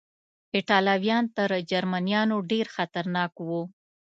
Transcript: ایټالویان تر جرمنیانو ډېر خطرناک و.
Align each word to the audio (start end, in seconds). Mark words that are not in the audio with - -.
ایټالویان 0.55 1.25
تر 1.37 1.49
جرمنیانو 1.69 2.37
ډېر 2.51 2.65
خطرناک 2.75 3.33
و. 3.47 3.49